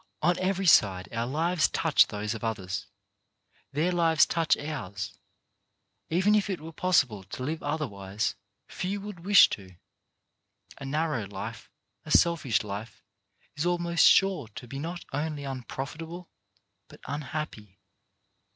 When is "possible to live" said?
6.71-7.61